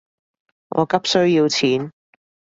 [0.69, 1.91] 我急需要錢